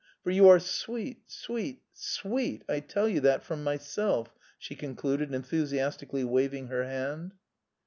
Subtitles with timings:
[0.23, 6.23] For you are sweet, sweet, sweet, I tell you that from myself!" she concluded, enthusiastically
[6.23, 7.35] waving her hand.